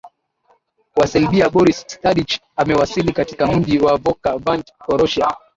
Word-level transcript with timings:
wa 0.95 1.07
selbia 1.07 1.49
boris 1.49 1.85
stadich 1.87 2.41
amewasili 2.55 3.13
katika 3.13 3.47
mji 3.47 3.79
wa 3.79 3.97
voka 3.97 4.37
vanch 4.37 4.67
croatia 4.77 5.37